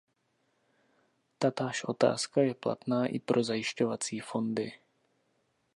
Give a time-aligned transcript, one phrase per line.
[1.37, 4.73] Tatáž otázka je platná i pro zajišťovací fondy.